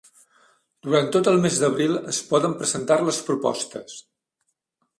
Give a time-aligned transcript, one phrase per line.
[0.85, 4.03] Durant tot el mes d'abril es poden presentar les propostes.